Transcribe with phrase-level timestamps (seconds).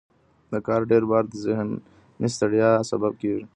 [0.51, 3.43] د کار ډیر بار د ذهني ستړیا سبب کېږي.